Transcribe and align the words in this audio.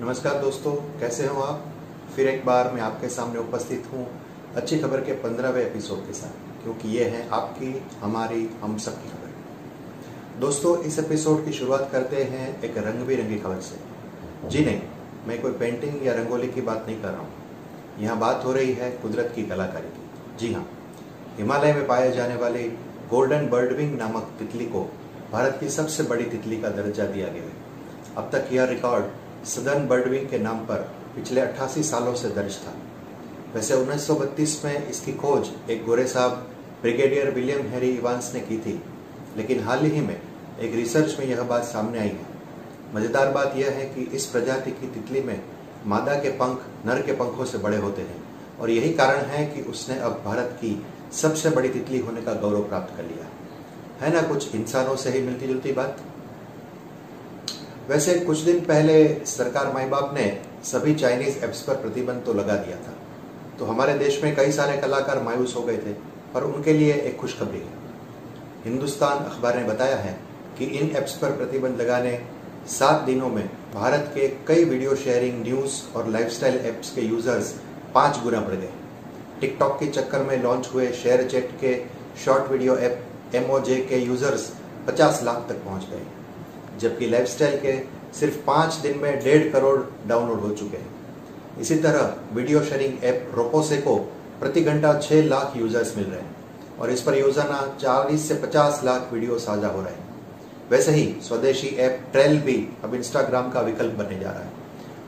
नमस्कार 0.00 0.34
दोस्तों, 0.34 0.72
कैसे 1.00 1.26
हो 1.26 1.40
आप? 1.42 1.64
फिर 2.16 2.26
एक 2.28 2.44
बार 2.46 2.70
मैं 2.72 2.80
आपके 2.80 3.08
सामने 3.08 3.38
उपस्थित 3.38 3.88
हूँ 3.92 4.06
अच्छी 4.56 4.78
खबर 4.78 5.00
के 5.00 5.12
पंद्रहवें 5.12 5.60
एपिसोड 5.62 6.06
के 6.06 6.12
साथ, 6.12 6.62
क्योंकि 6.62 6.88
ये 6.88 7.04
है 7.04 7.28
आपकी, 7.28 7.82
हमारी, 8.00 8.48
हम 8.62 8.76
सब 8.78 9.02
की 9.02 9.08
खबर। 9.08 10.40
दोस्तों, 10.40 10.76
इस 10.78 10.98
एपिसोड 10.98 11.44
की 11.44 11.52
शुरुआत 11.52 11.88
करते 11.92 12.22
हैं 12.24 12.62
एक 12.62 12.78
रंग 12.78 13.06
बिरंगी 13.06 13.38
खबर 13.38 13.60
से। 13.60 13.80
जी 14.48 14.64
नहीं, 14.64 14.80
मैं 15.28 15.42
कोई 15.42 15.52
पेंटिंग 15.52 16.06
या 16.06 16.14
रंगोली 16.14 16.48
की 16.48 16.60
बात 16.60 16.84
नहीं 16.86 17.02
कर 17.02 17.08
रहा 17.08 17.20
हूँ। 17.20 18.00
यहाँ 18.00 18.18
बात 18.18 18.44
हो 18.44 18.52
रही 18.52 18.72
है 18.72 18.90
कुदरत 18.92 19.32
की 19.36 19.46
कलाकारी 19.46 19.88
की। 19.88 20.36
जी 20.38 20.54
हाँ 20.54 20.66
हिमालय 21.38 21.72
में 21.72 21.86
पाए 21.86 22.10
जाने 22.12 22.36
वाली 22.36 22.68
गोल्डन 23.10 23.48
बर्डविंग 23.48 23.98
नामक 23.98 24.34
तितली 24.38 24.66
को 24.66 24.88
भारत 25.32 25.56
की 25.60 25.68
सबसे 25.70 26.02
बड़ी 26.02 26.24
तितली 26.26 26.60
का 26.60 26.68
दर्जा 26.68 27.06
दिया 27.06 27.28
गया 27.28 27.42
है। 27.42 27.66
अब 28.16 28.30
तक 28.32 28.52
यह 28.52 28.64
रिकॉर्ड 28.66 29.04
सदर्न 29.46 29.86
बर्डविंग 29.88 30.28
के 30.28 30.38
नाम 30.38 30.58
पर 30.58 30.90
पिछले 31.14 31.40
88 31.40 31.82
सालों 31.82 32.14
से 32.14 32.28
दर्ज 32.28 32.56
था। 32.56 32.74
वैसे 33.54 33.74
1932 33.74 34.64
में 34.64 34.88
इसकी 34.88 35.12
खोज 35.12 35.50
एक 35.70 35.84
गोरे 35.86 36.06
साहब, 36.06 36.30
ब्रिगेडियर 36.82 37.30
विलियम 37.30 37.66
हैरी 37.66 37.90
इवांस 37.90 38.30
ने 38.34 38.40
की 38.40 38.58
थी, 38.58 38.82
लेकिन 39.36 39.60
हाल 39.60 39.84
ही 39.84 40.00
में 40.00 40.20
एक 40.60 40.74
रिसर्च 40.74 41.18
में 41.18 41.26
यह 41.26 41.42
बात 41.42 41.64
सामने 41.64 41.98
आई 41.98 42.08
है। 42.08 42.26
मज़ेदार 42.94 43.32
बात 43.32 43.56
यह 43.56 43.70
है 43.70 43.84
कि 43.84 44.02
इस 44.16 44.26
प्रजाति 44.26 44.70
की 44.70 44.86
तितली 44.86 45.20
में 45.20 45.40
मादा 45.86 46.14
के 46.14 46.28
पंख, 46.28 46.60
नर 46.86 47.02
के 47.02 47.12
पंखों 47.12 47.44
से 47.44 47.58
बड़े 47.58 47.76
होते 47.76 48.02
हैं, 48.02 48.22
और 48.60 48.70
यही 48.70 48.92
कारण 48.92 49.24
है 49.24 49.46
कि 49.46 49.60
उसने 49.60 49.98
अब 49.98 50.22
भारत 50.24 50.56
की 50.60 50.86
सबसे 51.12 51.50
बड़ी 51.50 51.68
तितली 51.68 51.98
होने 51.98 52.22
का 52.22 52.32
गौरव 52.32 52.62
प्राप्त 52.62 52.96
कर 52.96 53.02
लिया। 53.02 53.26
है 54.00 54.12
ना 54.14 54.22
कुछ 54.22 54.54
इंसानों 54.54 54.96
से 54.96 55.10
ही 55.10 55.20
मिलती 55.22 55.46
जुलती 55.46 55.72
बात? 55.72 56.00
वैसे 57.88 58.14
कुछ 58.20 58.38
दिन 58.38 58.58
पहले 58.60 58.94
सरकार 59.26 59.72
माई 59.72 59.86
बाप 59.88 60.10
ने 60.14 60.26
सभी 60.64 60.94
चाइनीज़ 60.94 61.44
एप्स 61.44 61.60
पर 61.62 61.74
प्रतिबंध 61.74 62.22
तो 62.24 62.32
लगा 62.34 62.56
दिया 62.56 62.76
था। 62.78 62.92
तो 63.58 63.64
हमारे 63.64 63.94
देश 63.98 64.22
में 64.24 64.34
कई 64.36 64.50
सारे 64.52 64.76
कलाकार 64.78 65.22
मायूस 65.22 65.54
हो 65.56 65.62
गए 65.62 65.76
थे 65.76 65.92
पर 66.34 66.42
उनके 66.44 66.72
लिए 66.72 66.94
एक 66.94 67.16
खुशखबरी 67.16 67.58
है। 67.58 67.76
हिंदुस्तान 68.64 69.24
अखबार 69.24 69.56
ने 69.58 69.64
बताया 69.64 69.96
है 69.96 70.12
कि 70.58 70.64
इन 70.64 70.90
एप्स 70.96 71.16
पर 71.16 71.36
प्रतिबंध 71.36 71.80
लगाने 71.80 72.18
सात 72.68 73.00
दिनों 73.02 73.28
में 73.28 73.44
भारत 73.74 74.10
के 74.14 74.28
कई 74.48 74.64
वीडियो 74.64 74.94
शेयरिंग, 74.96 75.42
न्यूज़ 75.42 75.80
और 75.96 76.08
लाइफस्टाइल 76.10 76.56
एप्स 76.66 76.90
के 76.94 77.00
यूज़र्स 77.00 77.54
पाँच 77.94 78.22
गुना 78.22 78.40
बढ़ 78.40 78.54
गए। 78.54 78.72
टिकटॉक 79.40 79.78
के 79.80 79.86
चक्कर 79.92 80.22
में 80.22 80.42
लॉन्च 80.42 80.70
हुए 80.74 80.90
शेयर 80.94 81.26
चैट 81.28 81.50
के 81.60 81.74
short 82.24 82.52
video 82.52 82.76
app 82.78 83.34
M 83.34 83.80
O 83.90 83.98
users 83.98 84.52
50 84.88 85.22
lakh 85.22 85.46
तक 85.48 85.64
पहुँच 85.64 85.90
गए। 85.90 86.06
जबकि 86.78 87.06
लाइफस्टाइल 87.08 87.58
के 87.60 87.76
सिर्फ़ 88.18 88.36
पाँच 88.46 88.74
दिन 88.82 88.98
में 88.98 89.18
डेढ़ 89.24 89.50
करोड़ 89.52 89.78
डाउनलोड 90.08 90.40
हो 90.40 90.50
चुके 90.52 90.76
हैं। 90.76 91.60
इसी 91.60 91.76
तरह 91.76 92.34
वीडियो 92.34 92.62
शेयरिंग 92.64 93.04
ऐप 93.04 93.32
रोपोसे 93.36 93.76
को 93.78 93.96
प्रति 94.40 94.60
घंटा 94.62 94.98
छह 94.98 95.22
लाख 95.24 95.56
यूज़र्स 95.56 95.96
मिल 95.96 96.06
रहे 96.06 96.20
हैं 96.20 96.78
और 96.80 96.90
इस 96.90 97.00
पर 97.02 97.20
रोज़ाना 97.20 97.62
40 97.78 98.28
से 98.28 98.34
50 98.42 98.82
लाख 98.84 99.10
वीडियो 99.12 99.38
साझा 99.38 99.68
हो 99.68 99.80
रहे 99.80 99.92
हैं। 99.92 100.06
वैसे 100.70 100.92
ही 100.92 101.04
स्वदेशी 101.22 101.68
ऐप 101.78 102.00
ट्रेल 102.12 102.38
भी 102.40 102.56
अब 102.84 102.94
इंस्टाग्राम 102.94 103.50
का 103.50 103.60
विकल्प 103.62 103.94
बनने 103.94 104.18
जा 104.18 104.30
रहा 104.30 104.42
है। 104.42 104.52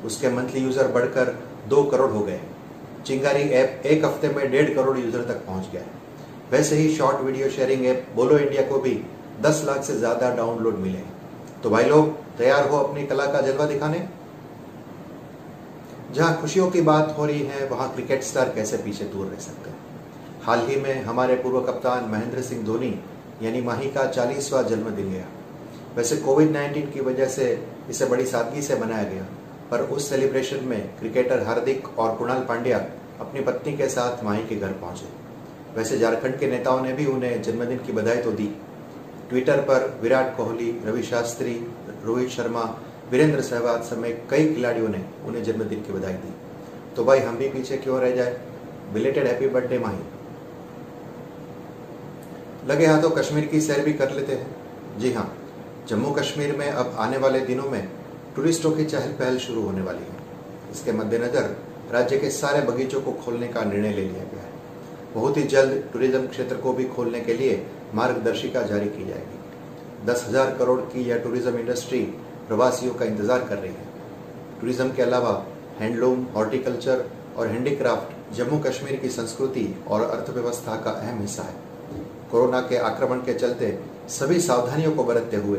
उसके 0.04 0.30
मंथली 0.30 0.60
यूज़र 0.60 0.88
बढ़कर 0.88 1.36
दो 1.68 1.82
करोड़ 1.84 2.10
हो 2.10 2.20
गए 2.20 2.40
चिंगारी 3.06 3.42
ऐप 3.54 3.86
एक 3.86 4.04
हफ़्ते 4.04 4.28
में 4.28 4.50
डेढ़ 4.50 4.74
करोड़ 4.74 4.98
यूज़र 4.98 5.22
तक 5.28 5.46
पहुँच 5.46 5.70
गया 5.72 5.82
है। 5.82 5.98
वैसे 6.52 6.76
ही 6.76 6.94
short 6.96 7.20
video 7.20 7.48
sharing 7.50 7.86
app 7.86 8.06
Bolo 8.14 8.38
India 8.38 8.62
को 8.68 8.78
भी 8.80 9.00
10 9.42 9.62
लाख 9.66 9.82
से 9.84 9.98
ज़्यादा 9.98 10.34
डाउनलोड 10.36 10.78
मिले 10.78 10.98
हैं। 10.98 11.19
तो 11.62 11.70
भाई 11.70 11.84
लोग, 11.84 12.36
तैयार 12.36 12.68
हो 12.68 12.76
अपनी 12.78 13.06
कला 13.06 13.26
का 13.26 13.40
जलवा 13.40 13.66
दिखाने? 13.66 14.08
जहाँ 16.12 16.40
खुशियों 16.40 16.70
की 16.70 16.80
बात 16.80 17.14
हो 17.18 17.26
रही 17.26 17.40
है, 17.40 17.68
वहाँ 17.68 17.92
क्रिकेट 17.92 18.22
स्टार 18.22 18.52
कैसे 18.54 18.76
पीछे 18.76 19.04
दूर 19.04 19.26
रह 19.26 19.38
सकते 19.38 19.70
हैं? 19.70 19.76
हाल 20.42 20.66
ही 20.66 20.76
में 20.76 21.02
हमारे 21.02 21.36
पूर्व 21.36 21.60
कप्तान 21.60 22.04
महेंद्र 22.04 22.42
सिंह 22.42 22.64
धोनी, 22.64 23.00
यानी 23.42 23.60
माही 23.60 23.90
का 23.90 24.06
चालीसवा 24.06 24.62
जन्मदिन 24.62 25.10
गया। 25.10 25.24
वैसे 25.96 26.16
कोविड 26.16 26.52
19 26.52 26.92
की 26.92 27.00
वजह 27.00 27.26
से 27.26 27.66
इसे 27.90 28.06
बड़ी 28.06 28.26
सादगी 28.26 28.62
से 28.62 28.76
मनाया 28.76 29.02
गया, 29.02 29.26
पर 29.70 29.80
उस 29.80 30.08
सेलिब्रेशन 30.08 30.64
में 30.64 30.98
क्रिकेटर 30.98 31.42
हार्दिक 31.42 31.98
और 31.98 32.16
कुणाल 32.16 32.38
पांड्या 32.38 32.78
अपनी 33.20 33.40
पत्नी 33.40 33.76
के 33.76 33.88
साथ 33.88 34.24
माही 34.24 34.46
के 34.46 34.56
घर 34.56 34.68
पहुँचे। 34.68 35.08
वैसे 35.76 35.98
झारखंड 35.98 36.38
के 36.38 36.46
नेताओं 36.46 36.80
ने 36.80 36.92
भी 36.92 37.06
उन्हें 37.06 37.42
जन्मदिन 37.42 37.78
की 37.78 37.92
बधाई 37.92 38.16
तो 38.16 38.32
दी। 38.32 38.56
ट्विटर 39.30 39.60
पर 39.60 39.98
विराट 40.02 40.36
कोहली, 40.36 40.70
रवि 40.84 41.02
शास्त्री, 41.02 41.54
रोहित 42.04 42.28
शर्मा, 42.28 42.62
वीरेंद्र 43.10 43.40
सहवाग 43.40 43.82
समेत 43.82 44.22
कई 44.30 44.54
खिलाड़ियों 44.54 44.88
ने 44.88 45.04
उन्हें 45.26 45.42
जन्मदिन 45.44 45.82
की 45.82 45.92
बधाई 45.92 46.12
दी। 46.12 46.34
तो 46.96 47.04
भाई, 47.04 47.18
हम 47.18 47.36
भी 47.36 47.48
पीछे 47.48 47.76
क्यों 47.76 48.00
रह 48.00 48.10
जाए? 48.10 48.40
Belated 48.92 49.26
happy 49.26 49.48
birthday 49.48 49.78
Mahi. 49.78 49.98
लगे 52.66 52.86
हाथों 52.86 53.10
कश्मीर 53.10 53.44
की 53.44 53.60
सैर 53.60 53.84
भी 53.84 53.92
कर 53.92 54.10
लेते 54.10 54.34
हैं। 54.34 54.98
जी 54.98 55.12
हाँ 55.12 55.32
जम्मू 55.88 56.10
कश्मीर 56.10 56.56
में 56.56 56.70
अब 56.70 56.94
आने 56.98 57.16
वाले 57.16 57.40
दिनों 57.40 57.64
में 57.64 57.88
टूरिस्टों 58.36 58.70
की 58.72 58.84
चहल 58.84 59.12
पहल 59.12 59.38
शुरू 59.38 59.62
होने 59.62 59.82
वाली 59.82 59.98
है। 59.98 60.18
इसके 60.72 60.92
मद्देनजर 60.92 61.56
राज्य 61.92 62.18
के 62.18 62.30
सारे 62.30 62.60
बगीचों 62.62 63.00
को 63.00 63.12
खोलने 63.24 63.48
का 63.48 63.62
निर्णय 63.64 63.92
ले 63.92 64.02
लिया 64.02 64.24
गया 64.24 64.42
है। 64.42 64.52
बहुत 65.14 65.36
ही 65.36 65.42
जल्द 65.42 65.82
टूरिज़्म 65.92 66.26
क्षेत्र 66.26 66.56
को 66.56 66.72
भी 66.72 66.84
खोलने 66.84 67.20
के 67.20 67.34
लिए 67.34 67.54
मार्गदर्शिका 67.94 68.62
जारी 68.62 68.88
की 68.88 69.04
जाएगी। 69.04 70.06
दस 70.06 70.24
हज़ार 70.28 70.54
करोड़ 70.56 70.80
की 70.82 71.02
यह 71.04 71.18
टूरिज़्म 71.18 71.58
इंडस्ट्री 71.58 72.00
प्रवासियों 72.48 72.94
का 72.94 73.04
इंतज़ार 73.04 73.44
कर 73.44 73.58
रही 73.58 73.72
है। 73.72 73.88
टूरिज़्म 74.60 74.90
के 74.90 75.02
अलावा 75.02 75.32
हैंडलूम 75.80 76.26
हॉर्टिकल्चर 76.34 77.04
और 77.36 77.46
हैंडीक्राफ्ट 77.46 78.34
जम्मू 78.36 78.58
कश्मीर 78.60 78.96
की 78.96 79.08
संस्कृति 79.10 79.66
और 79.88 80.02
अर्थव्यवस्था 80.02 80.76
का 80.76 80.90
अहम 80.92 81.20
हिस्सा 81.20 81.42
है। 81.42 81.54
कोरोना 82.30 82.60
के 82.62 82.76
आक्रमण 82.78 83.18
के 83.20 83.34
चलते 83.34 83.78
सभी 84.10 84.40
सावधानियों 84.40 84.92
को 84.92 85.04
बरतते 85.04 85.36
हुए 85.38 85.58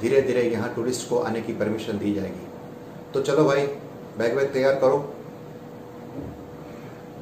धीरे 0.00 0.20
धीरे 0.22 0.42
यहाँ 0.42 0.72
टूरिस्ट 0.74 1.08
को 1.08 1.18
आने 1.20 1.40
की 1.40 1.52
परमिशन 1.54 1.98
दी 1.98 2.12
जाएगी। 2.14 2.46
तो 3.14 3.20
चलो 3.22 3.44
भाई, 3.44 3.66
बैग 4.18 4.36
वैग 4.36 4.52
तैयार 4.52 4.74
करो। 4.74 4.98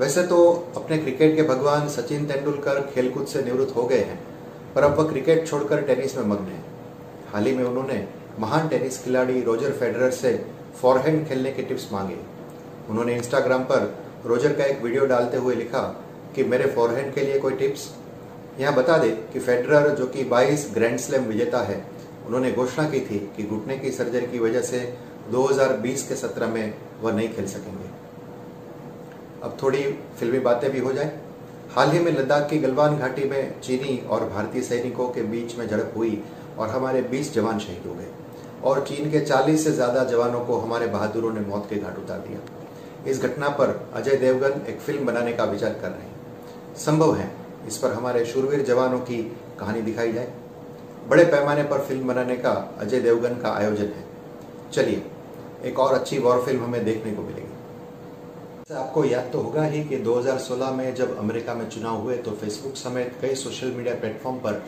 वैसे 0.01 0.23
तो 0.23 0.39
अपने 0.77 0.99
क्रिकेट 0.99 1.37
के 1.37 1.43
भगवान 1.45 1.89
सचिन 1.89 2.27
तेंदुलकर 2.27 2.81
खेलकूद 2.95 3.27
से 3.27 3.43
निवृत्त 3.43 3.75
हो 3.77 3.85
गए 3.85 3.99
हैं। 4.01 4.19
पर 4.75 4.83
अब 4.83 4.99
वह 4.99 5.09
क्रिकेट 5.11 5.49
छोड़कर 5.49 5.83
टेनिस 5.83 6.17
में 6.17 6.25
मग्न 6.25 6.45
है। 6.45 6.61
हाल 7.33 7.47
ही 7.47 7.53
में 7.53 7.65
उन्होंने 7.65 8.09
महान 8.39 8.69
टेनिस 8.69 9.05
खिलाड़ी 9.05 9.43
रोजर 9.43 9.71
फेडरर 9.71 10.11
से 10.11 10.47
फॉरहैंड 10.83 11.29
खेलने 11.29 11.53
के 11.53 11.63
टिप्स 11.63 11.89
मांगे। 11.93 12.17
उन्होंने 12.91 13.17
इंस्टाग्राम 13.17 13.63
पर 13.63 13.99
रोजर 14.27 14.53
का 14.53 14.65
एक 14.65 14.83
वीडियो 14.83 15.07
डालते 15.07 15.37
हुए 15.37 15.55
लिखा 15.55 16.05
कि, 16.35 16.45
मेरे 16.45 16.71
फॉरहैंड 16.71 17.15
के 17.15 17.21
लिए 17.21 17.39
कोई 17.39 17.53
टिप्स? 17.53 17.95
यहाँ 18.61 18.75
बता 18.75 18.99
दें 18.99 19.31
कि 19.33 19.41
फेडरर, 19.41 19.89
जो 19.89 20.07
कि 20.07 20.25
22 20.25 20.71
ग्रैंड 20.75 20.99
स्लैम 20.99 21.25
विजेता 21.25 21.59
है, 21.59 21.85
उन्होंने 22.27 22.53
घोषणा 22.53 22.91
की 22.91 23.01
थी 23.01 23.33
कि 23.37 23.43
घुटने 23.43 23.79
की 23.79 23.91
सर्जरी 23.91 24.27
की 24.27 24.39
वजह 24.39 24.61
से 24.61 24.95
2020 25.31 26.09
के 26.09 26.15
सत्र 26.15 26.47
में 26.47 26.75
वह 27.01 27.13
नहीं 27.13 27.29
खेल 27.29 27.47
सकेंगे। 27.47 27.91
अब 29.43 29.57
थोड़ी 29.63 29.99
फिल्मी 30.19 30.39
बातें 30.39 30.71
भी 30.71 30.79
हो 30.79 30.93
जाए। 30.93 31.19
हाल 31.71 31.91
ही 31.91 31.99
में 31.99 32.11
लद्दाख 32.13 32.49
की 32.51 32.59
गलवान 32.59 32.97
घाटी 32.99 33.25
में 33.25 33.61
चीनी 33.61 33.97
और 34.11 34.25
भारतीय 34.29 34.63
सैनिकों 34.63 35.07
के 35.09 35.23
बीच 35.23 35.57
में 35.59 35.67
झड़प 35.69 35.93
हुई 35.97 36.23
और 36.59 36.69
हमारे 36.69 37.03
20 37.03 37.33
जवान 37.35 37.59
शहीद 37.59 37.87
हो 37.87 37.95
गए। 37.95 38.07
और 38.65 38.85
चीन 38.85 39.11
के 39.11 39.21
40 39.21 39.65
से 39.65 39.73
ज़्यादा 39.73 40.05
जवानों 40.05 40.41
को 40.41 40.59
हमारे 40.59 40.87
बहादुरों 40.87 41.33
ने 41.33 41.41
मौत 41.41 41.67
के 41.71 41.77
घाट 41.77 41.99
उतार 41.99 42.19
दिया। 42.19 42.41
इस 43.11 43.23
घटना 43.23 43.49
पर 43.49 43.91
अजय 43.95 44.17
देवगन 44.17 44.61
एक 44.69 44.81
फ़िल्म 44.81 45.07
बनाने 45.07 45.33
का 45.33 45.45
विचार 45.45 45.71
कर 45.73 45.89
रहे 45.89 46.01
हैं। 46.01 46.77
संभव 46.77 47.15
है 47.15 47.31
इस 47.67 47.77
पर 47.77 47.93
हमारे 47.93 48.25
शूरवीर 48.25 48.63
जवानों 48.63 48.99
की 49.01 49.23
कहानी 49.61 49.83
दिखाई 49.83 50.13
जाए। 50.13 50.33
बड़े 51.09 51.25
पैमाने 51.25 51.63
पर 51.63 51.79
फ़िल्म 51.79 52.09
बनाने 52.09 52.37
का 52.37 52.53
अजय 52.81 53.01
देवगन 53.01 53.35
का 53.35 53.53
आयोजन 53.53 53.93
है। 53.97 54.05
चलिए, 54.73 55.03
एक 55.65 55.79
और 55.79 55.95
अच्छी 55.95 56.19
वॉर 56.19 56.43
फ़िल्म 56.43 56.65
हमें 56.65 56.85
देखने 56.85 57.13
को 57.13 57.23
मिलेगी। 57.23 57.50
आपको 58.71 59.05
याद 59.05 59.31
तो 59.33 59.41
होगा 59.41 59.63
ही 59.63 59.83
कि 59.85 59.97
2016 59.99 60.73
में 60.73 60.95
जब 60.95 61.17
अमेरिका 61.19 61.55
में 61.55 61.69
चुनाव 61.69 61.97
हुए 61.97 62.17
तो 62.17 62.31
फेसबुक 62.31 62.75
समेत 62.77 63.15
कई 63.23 63.35
सोशल 63.35 63.67
मीडिया 63.67 63.95
प्लेटफॉर्म 63.95 64.37
पर 64.37 64.63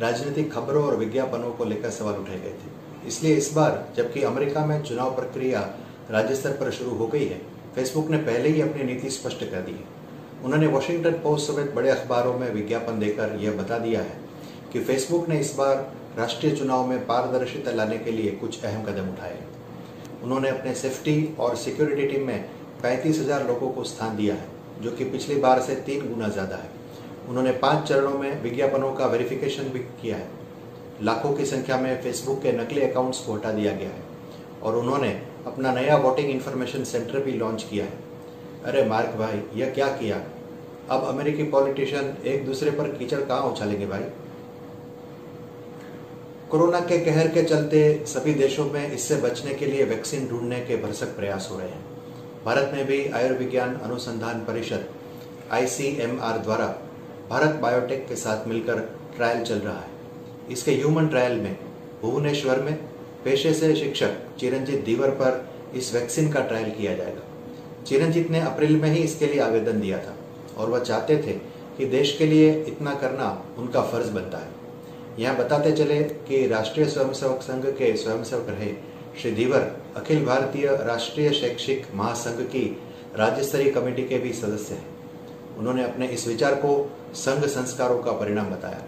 राजनीतिक 0.00 0.52
खबरों 0.52 0.82
और 0.84 0.96
विज्ञापनों 0.96 1.50
को 1.50 1.64
लेकर 1.64 1.90
सवाल 1.90 2.14
उठाए 2.14 2.38
गए 2.38 2.52
थे। 2.52 3.08
इसलिए 3.08 3.34
इस 3.36 3.52
बार, 3.52 3.86
जबकि 3.96 4.22
अमेरिका 4.22 4.64
में 4.66 4.82
चुनाव 4.82 5.14
प्रक्रिया 5.16 5.60
राज्य 6.10 6.34
स्तर 6.34 6.52
पर 6.52 6.70
शुरू 6.70 6.94
हो 6.94 7.06
गई 7.06 7.26
है 7.26 7.38
फेसबुक 7.74 8.10
ने 8.10 8.18
पहले 8.18 8.48
ही 8.48 8.60
अपनी 8.60 8.84
नीति 8.84 9.10
स्पष्ट 9.10 9.44
कर 9.50 9.60
दी 9.60 9.72
है। 9.72 9.84
उन्होंने 10.44 10.66
वॉशिंगटन 10.66 11.20
पोस्ट 11.20 11.52
समेत 11.52 11.72
बड़े 11.74 11.90
अखबारों 11.90 12.38
में 12.38 12.50
विज्ञापन 12.52 12.98
देकर 12.98 13.38
यह 13.40 13.56
बता 13.58 13.78
दिया 13.78 14.00
है 14.00 14.18
कि 14.72 14.80
फेसबुक 14.80 15.28
ने 15.28 15.38
इस 15.40 15.54
बार 15.58 15.76
राष्ट्रीय 16.18 16.56
चुनाव 16.56 16.86
में 16.86 17.06
पारदर्शिता 17.06 17.72
लाने 17.72 17.98
के 17.98 18.10
लिए 18.10 18.30
कुछ 18.32 18.62
अहम 18.64 18.84
कदम 18.84 19.12
उठाए 19.12 19.38
उन्होंने 20.22 20.48
अपने 20.48 20.74
सेफ्टी 20.74 21.16
और 21.38 21.56
सिक्योरिटी 21.56 22.06
टीम 22.08 22.26
में 22.26 22.50
पैंतीस 22.84 23.18
हज़ार 23.20 23.46
लोगों 23.48 23.68
को 23.70 23.84
स्थान 23.84 24.16
दिया 24.16 24.34
है, 24.34 24.46
जो 24.82 24.90
कि 24.90 25.04
पिछली 25.06 25.36
बार 25.36 25.60
से 25.62 25.74
तीन 25.82 26.08
गुना 26.08 26.28
ज़्यादा 26.28 26.56
है। 26.56 26.70
उन्होंने 27.28 27.52
पाँच 27.60 27.86
चरणों 27.88 28.18
में 28.18 28.42
विज्ञापनों 28.42 28.92
का 28.94 29.06
वेरिफिकेशन 29.06 29.68
भी 29.68 29.78
किया 30.02 30.16
है। 30.16 30.26
लाखों 31.02 31.32
की 31.32 31.44
संख्या 31.46 31.76
में 31.76 32.02
फेसबुक 32.02 32.42
के 32.42 32.52
नकली 32.52 32.80
अकाउंट्स 32.82 33.20
को 33.20 33.34
हटा 33.34 33.52
दिया 33.52 33.72
गया 33.72 33.88
है 33.88 34.02
और 34.62 34.76
उन्होंने 34.76 35.08
अपना 35.46 35.72
नया 35.74 35.96
वोटिंग 35.98 36.30
इंफॉर्मेशन 36.30 36.84
सेंटर 36.84 37.20
भी 37.20 37.32
लॉन्च 37.32 37.62
किया 37.62 37.84
है। 37.84 38.02
अरे 38.64 38.84
मार्क 38.84 39.16
भाई, 39.18 39.40
यह 39.54 39.70
क्या 39.70 39.86
किया? 39.94 40.20
अब 40.90 41.04
अमेरिकी 41.04 41.42
पॉलिटिशियन 41.50 42.14
एक 42.26 42.44
दूसरे 42.46 42.70
पर 42.70 42.88
कीचड़ 42.90 43.20
कहाँ 43.22 43.50
उछालेंगे 43.52 43.86
भाई? 43.86 44.04
कोरोना 46.50 46.80
के 46.82 46.98
कहर 47.04 47.28
के 47.28 47.42
चलते 47.44 47.82
सभी 48.06 48.34
देशों 48.34 48.70
में 48.70 48.92
इससे 48.92 49.16
बचने 49.16 49.54
के 49.54 49.66
लिए 49.66 49.84
वैक्सीन 49.86 50.28
ढूँढने 50.28 50.60
के 50.60 50.76
भरसक 50.76 51.16
प्रयास 51.16 51.48
हो 51.50 51.58
रहे 51.58 51.68
हैं। 51.68 51.93
भारत 52.44 52.70
में 52.74 52.84
भी 52.86 53.04
आयुर्विज्ञान 53.08 53.74
अनुसंधान 53.74 54.40
परिषद 54.44 54.84
आईसीएमआर 55.52 56.38
द्वारा 56.38 56.66
भारत 57.30 57.54
बायोटेक 57.54 58.06
के 58.08 58.16
साथ 58.16 58.46
मिलकर 58.48 58.80
ट्रायल 59.16 59.42
चल 59.44 59.58
रहा 59.58 59.78
है। 59.78 60.52
इसके 60.52 60.72
ह्यूमन 60.72 61.08
ट्रायल 61.08 61.40
में 61.40 61.56
भुवनेश्वर 62.02 62.60
में 62.62 62.74
पेशे 63.24 63.52
से 63.54 63.74
शिक्षक 63.76 64.16
चिरंजीत 64.40 64.84
दीवर 64.84 65.10
पर 65.10 65.44
इस 65.74 65.92
वैक्सीन 65.94 66.32
का 66.32 66.40
ट्रायल 66.40 66.70
किया 66.70 66.94
जाएगा। 66.94 67.22
चिरंजीत 67.86 68.30
ने 68.30 68.40
अप्रैल 68.40 68.76
में 68.76 68.90
ही 68.90 68.98
इसके 68.98 69.26
लिए 69.26 69.40
आवेदन 69.40 69.80
दिया 69.80 69.98
था 69.98 70.14
और 70.56 70.70
वह 70.70 70.80
चाहते 70.80 71.16
थे 71.16 71.32
कि 71.76 71.86
देश 71.86 72.16
के 72.18 72.26
लिए 72.26 72.52
इतना 72.68 72.94
करना 72.94 73.44
उनका 73.58 73.82
फ़र्ज़ 73.82 74.10
बनता 74.10 74.38
है। 74.38 74.52
यहाँ 75.18 75.36
बताते 75.36 75.72
चले 75.72 76.02
कि 76.28 76.46
राष्ट्रीय 76.46 76.86
स्वयंसेवक 76.86 77.42
संघ 77.42 77.64
के 77.68 77.96
स्वयंसेवक 77.96 78.46
रहे 78.48 78.72
श्री 79.14 79.30
धीवर 79.32 79.60
अखिल 79.96 80.24
भारतीय 80.24 80.66
राष्ट्रीय 80.76 81.30
शैक्षिक 81.30 81.86
महासंघ 81.94 82.40
की 82.42 82.62
राज्य 83.16 83.42
स्तरीय 83.42 83.70
कमेटी 83.70 84.02
के 84.02 84.18
भी 84.18 84.32
सदस्य 84.32 84.74
हैं। 84.74 85.56
उन्होंने 85.58 85.84
अपने 85.84 86.06
इस 86.06 86.26
विचार 86.28 86.54
को 86.54 86.70
संघ 87.14 87.44
संस्कारों 87.44 87.98
का 87.98 88.12
परिणाम 88.12 88.50
बताया। 88.50 88.80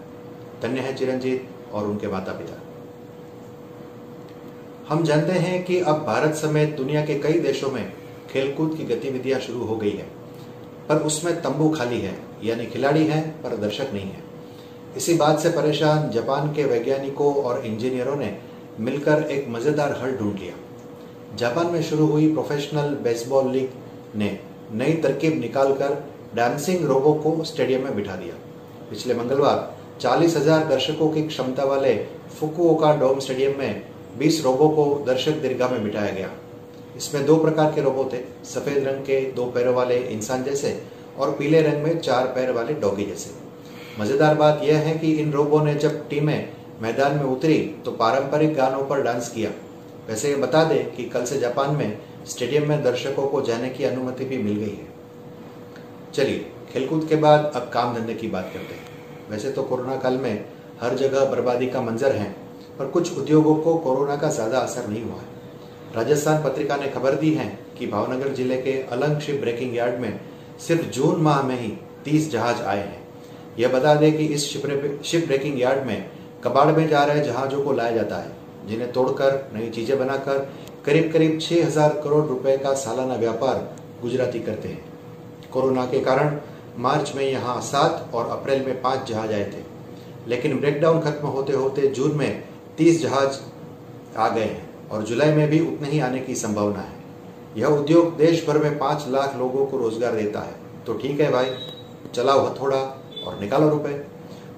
धन्य 0.61 0.79
है 0.79 0.93
चिरंजीत 0.95 1.47
और 1.73 1.87
उनके 1.87 2.07
माता 2.07 2.31
पिता 2.31 2.61
हम 4.87 5.03
जानते 5.03 5.31
हैं 5.31 5.63
कि 5.65 5.79
अब 5.81 6.03
भारत 6.05 6.35
समेत 6.35 6.75
दुनिया 6.77 7.05
के 7.05 7.19
कई 7.19 7.39
देशों 7.39 7.71
में 7.71 7.93
खेलकूद 8.31 8.75
की 8.77 8.83
गतिविधियाँ 8.85 9.39
शुरू 9.39 9.65
हो 9.65 9.75
गई 9.75 9.91
है, 9.91 10.07
पर 10.89 11.01
उसमें 11.01 11.41
तंबू 11.41 11.69
खाली 11.69 11.99
है, 12.01 12.15
यानी 12.43 12.65
खिलाड़ी 12.65 13.05
हैं, 13.05 13.23
पर 13.43 13.55
दर्शक 13.57 13.93
नहीं 13.93 14.09
है। 14.09 14.23
इसी 14.97 15.13
बात 15.13 15.39
से 15.39 15.49
परेशान 15.49 16.09
जापान 16.09 16.53
के 16.53 16.63
वैज्ञानिकों 16.63 17.33
और 17.35 17.65
इंजीनियरों 17.65 18.15
ने 18.15 18.37
मिलकर 18.79 19.23
एक 19.31 19.47
मज़ेदार 19.49 19.91
हल 20.01 20.11
ढूंढ 20.17 20.39
लिया। 20.39 20.53
जापान 21.37 21.67
में 21.67 21.81
शुरू 21.83 22.05
हुई 22.05 22.31
प्रोफेशनल 22.33 22.95
बेसबॉल 23.03 23.49
लीग 23.51 23.69
ने 24.15 24.37
नई 24.73 24.93
तरकीब 25.03 25.39
निकालकर 25.39 26.03
डांसिंग 26.35 26.85
रोबो 26.85 27.13
को 27.13 27.43
स्टेडियम 27.43 27.83
में 27.83 27.95
बिठा 27.95 28.15
दिया। 28.15 28.33
पिछले 28.89 29.13
मंगलवार, 29.13 29.75
चालीस 30.01 30.35
हज़ार 30.37 30.67
दर्शकों 30.67 31.09
की 31.09 31.21
क्षमता 31.27 31.63
वाले 31.63 31.95
फुकुओका 32.39 32.93
डोम 32.95 33.19
स्टेडियम 33.19 33.57
में 33.59 33.81
20 34.19 34.43
रोबो 34.43 34.67
को 34.69 34.85
दर्शक 35.07 35.41
दीर्घा 35.41 35.67
में 35.67 35.83
बिठाया 35.83 36.11
गया। 36.11 36.29
इसमें 36.97 37.25
दो 37.25 37.35
प्रकार 37.35 37.71
के 37.71 37.81
रोबो 37.81 38.09
थे, 38.13 38.17
सफ़ेद 38.45 38.87
रंग 38.87 39.01
के 39.01 39.19
दो 39.31 39.45
पैरों 39.45 39.73
वाले 39.75 39.97
इंसान 39.97 40.43
जैसे 40.43 40.79
और 41.19 41.31
पीले 41.31 41.61
रंग 41.61 41.83
में 41.83 41.99
चार 41.99 42.25
पैर 42.27 42.51
वाले 42.51 42.73
डॉगी 42.75 43.05
जैसे। 43.05 43.29
मज़ेदार 43.99 44.35
बात 44.35 44.61
यह 44.63 44.77
है 44.77 44.97
कि 44.97 45.11
इन 45.13 45.31
रोबो 45.31 45.59
ने 45.61 45.75
जब 45.75 46.07
टीमें 46.09 46.49
मैदान 46.81 47.15
में 47.15 47.23
उतरी 47.25 47.57
तो 47.85 47.91
पारंपरिक 47.93 48.53
गानों 48.55 48.83
पर 48.87 49.01
डांस 49.03 49.29
किया। 49.29 49.49
वैसे 50.07 50.29
ये 50.29 50.35
बता 50.37 50.63
दें 50.63 50.95
कि 50.95 51.03
कल 51.05 51.23
से 51.25 51.39
जापान 51.39 51.75
में 51.75 51.97
स्टेडियम 52.27 52.67
में 52.69 52.83
दर्शकों 52.83 53.27
को 53.27 53.41
जाने 53.41 53.69
की 53.69 53.83
अनुमति 53.83 54.25
भी 54.25 54.37
मिल 54.37 54.55
गई 54.55 54.69
है। 54.71 54.87
चलिए, 56.13 56.45
खेलकूद 56.73 57.07
के 57.09 57.15
बाद 57.15 57.51
अब 57.55 57.69
काम 57.73 57.95
धंधे 57.95 58.13
की 58.13 58.27
बात 58.27 58.51
करते 58.53 58.75
हैं। 58.75 58.85
वैसे 59.29 59.51
तो 59.51 59.63
कोरोना 59.63 59.95
काल 59.97 60.17
में 60.17 60.45
हर 60.81 60.95
जगह 60.95 61.25
बर्बादी 61.25 61.67
का 61.67 61.81
मंजर 61.81 62.11
है, 62.11 62.29
पर 62.79 62.87
कुछ 62.87 63.17
उद्योगों 63.17 63.55
को 63.55 63.75
कोरोना 63.77 64.15
का 64.15 64.29
ज़्यादा 64.29 64.59
असर 64.59 64.87
नहीं 64.87 65.03
हुआ 65.03 65.15
है। 65.15 65.35
राजस्थान 65.95 66.43
पत्रिका 66.43 66.75
ने 66.75 66.87
खबर 66.89 67.15
दी 67.15 67.33
है 67.33 67.47
कि 67.77 67.87
भावनगर 67.87 68.33
ज़िले 68.33 68.57
के 68.57 68.81
अलंग 68.91 69.19
शिप 69.19 69.39
ब्रेकिंग 69.41 69.75
यार्ड 69.75 69.99
में 69.99 70.19
सिर्फ़ 70.67 70.85
जून 70.89 71.21
माह 71.21 71.41
में 71.43 71.59
ही 71.59 71.71
तीस 72.05 72.31
जहाज़ 72.31 72.61
आए 72.63 72.79
हैं। 72.79 73.05
यह 73.59 73.67
बता 73.69 73.93
दें 73.95 74.11
कि 74.17 74.25
इस 74.25 74.45
शिप 75.03 75.25
ब्रेकिंग 75.27 75.59
यार्ड 75.61 75.85
में 75.87 76.09
कबाड़ 76.47 76.71
में 76.71 76.87
जा 76.89 77.03
रहे 77.03 77.21
जहाजों 77.21 77.61
को 77.63 77.71
लाया 77.73 77.91
जाता 77.93 78.15
है, 78.17 78.31
जिन्हें 78.67 78.91
तोड़कर 78.91 79.49
नई 79.53 79.69
चीज़ें 79.69 79.97
बनाकर 79.99 80.47
करीब 80.85 81.11
करीब 81.13 81.39
छह 81.41 81.65
हज़ार 81.65 82.01
करोड़ 82.03 82.25
रुपए 82.25 82.57
का 82.57 82.73
सालाना 82.75 83.15
व्यापार 83.15 83.57
गुजराती 84.01 84.39
करते 84.41 84.67
हैं। 84.67 85.49
कोरोना 85.53 85.85
के 85.85 85.99
कारण 86.01 86.37
मार्च 86.79 87.13
में 87.15 87.23
यहाँ 87.23 87.59
सात 87.63 88.13
और 88.13 88.29
अप्रैल 88.29 88.65
में 88.65 88.81
पाँच 88.81 89.07
जहाज़ 89.09 89.33
आए 89.33 89.43
थे, 89.45 89.63
लेकिन 90.27 90.59
ब्रेकडाउन 90.59 91.01
खत्म 91.01 91.27
होते 91.27 91.53
होते 91.53 91.87
जून 91.89 92.15
में 92.15 92.43
तीस 92.77 93.01
जहाज़ 93.01 93.39
आ 94.17 94.27
गए 94.29 94.43
हैं 94.43 94.89
और 94.89 95.03
जुलाई 95.03 95.33
में 95.33 95.47
भी 95.49 95.59
उतने 95.67 95.89
ही 95.89 95.99
आने 95.99 96.19
की 96.19 96.35
संभावना 96.35 96.79
है। 96.79 96.95
यह 97.57 97.67
उद्योग 97.69 98.15
देश 98.17 98.45
भर 98.47 98.57
में 98.57 98.77
पाँच 98.79 99.05
लाख 99.09 99.35
लोगों 99.37 99.65
को 99.65 99.77
रोज़गार 99.77 100.15
देता 100.15 100.39
है। 100.39 100.55
तो 100.85 100.93
ठीक 100.93 101.19
है 101.19 101.31
भाई, 101.31 101.49
चलाओ 102.15 102.45
हथौड़ा 102.45 102.79
और 103.25 103.39
निकालो 103.39 103.69
रुपए। 103.69 104.01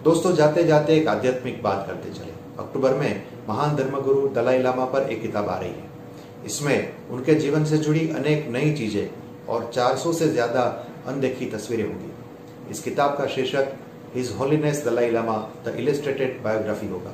दोस्तों, 0.04 0.31
जाते 0.36 0.63
जाते 0.63 0.96
एक 0.96 1.07
आध्यात्मिक 1.07 1.62
बात 1.63 1.84
करते 1.88 2.10
चले। 2.10 2.31
अक्टूबर 2.60 2.94
में 2.94 3.24
महान 3.50 3.75
धर्मगुरु 3.75 4.28
दलाई 4.30 4.60
लामा 4.60 4.86
पर 4.86 5.10
एक 5.12 5.22
किताब 5.22 5.50
आ 5.50 5.57
रही 5.60 5.69
है। 5.69 6.46
इसमें 6.46 7.10
उनके 7.12 7.36
जीवन 7.36 7.66
से 7.66 7.78
जुड़ी 7.78 8.07
अनेक 8.10 8.48
नई 8.50 8.72
चीज़ें 8.74 9.10
और 9.50 9.69
400 9.74 10.13
से 10.13 10.30
ज़्यादा 10.30 10.63
अनदेखी 11.07 11.46
तस्वीरें 11.46 11.84
होंगी। 11.84 12.72
इस 12.72 12.84
किताब 12.84 13.18
का 13.18 13.28
शीर्षक, 13.28 13.74
his 14.16 14.34
holiness 14.40 14.84
Dalai 14.86 15.12
Lama, 15.12 15.38
the 15.66 15.75
illustrated 15.80 16.42
biography 16.44 16.88
होगा। 16.88 17.13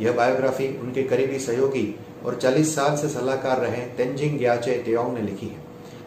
यह 0.00 0.12
बायोग्राफी 0.12 0.68
उनके 0.78 1.02
करीबी 1.02 1.38
सहयोगी 1.38 1.86
और 2.26 2.34
40 2.36 2.74
साल 2.74 2.96
से 2.96 3.08
सलाहकार 3.08 3.60
रहे 3.60 3.84
तेंजिंग 3.96 4.38
ग्याचे 4.38 4.82
तेयोंग 4.84 5.14
ने 5.14 5.22
लिखी 5.22 5.46
है। 5.46 5.60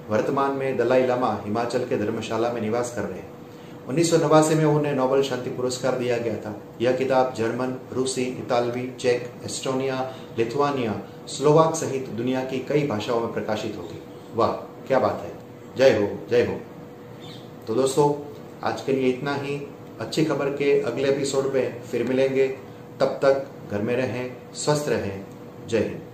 वर्तमान 0.09 0.51
में 0.51 0.77
दलाई 0.77 1.06
लामा 1.07 1.38
हिमाचल 1.45 1.85
के 1.85 1.97
धर्मशाला 1.97 2.53
में 2.53 2.62
निवास 2.62 2.94
कर 2.95 3.01
रहे 3.01 3.19
हैं। 3.19 3.33
उन्नीस 3.87 4.13
में 4.13 4.65
उन्हें 4.65 4.93
नोबल 4.93 5.21
शांति 5.21 5.49
पुरस्कार 5.49 5.97
दिया 5.99 6.17
गया 6.17 6.37
था। 6.37 6.61
यह 6.81 6.95
किताब 6.95 7.33
जर्मन, 7.37 7.79
रूसी, 7.93 8.21
इतालवी, 8.21 8.91
चेक, 8.99 9.33
एस्टोनिया, 9.45 10.15
लिथुआनिया, 10.37 11.01
स्लोवाक 11.27 11.75
सहित 11.75 12.09
दुनिया 12.09 12.43
की 12.43 12.59
कई 12.59 12.87
भाषाओं 12.87 13.19
में 13.19 13.33
प्रकाशित 13.33 13.75
होगी 13.77 14.03
वाह, 14.35 14.51
क्या 14.87 14.99
बात 14.99 15.21
है। 15.23 15.35
जय 15.77 16.01
हो 16.01 16.27
जय 16.29 16.45
हो। 16.45 16.59
तो 17.67 17.75
दोस्तों, 17.75 18.33
आज 18.63 18.81
के 18.81 18.93
लिए 18.93 19.09
इतना 19.09 19.35
ही। 19.35 19.67
अच्छी 19.99 20.25
खबर 20.25 20.45
के 20.45 20.81
अगले 20.81 21.09
एपिसोड 21.09 21.53
में 21.53 21.83
फिर 21.83 22.03
मिलेंगे। 22.03 22.47
तब 22.99 23.05
तक 23.05 23.47
घर 23.71 23.81
में 23.81 23.95
रहें, 23.95 24.38
स्वस्थ 24.53 24.89
रहें। 24.89 25.25
जय 25.67 25.79
हिंद। 25.79 26.04